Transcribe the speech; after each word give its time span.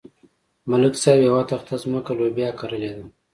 ملک 0.69 0.93
صاحب 1.03 1.19
یوه 1.27 1.43
تخته 1.51 1.73
ځمکه 1.83 2.11
لوبیا 2.19 2.49
کرلې 2.59 2.91
ده. 2.97 3.03